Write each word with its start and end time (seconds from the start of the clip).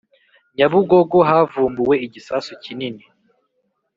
Nyabugogo 0.55 1.17
havumbuwe 1.29 1.95
igisasu 2.05 2.51
kinini 2.63 3.03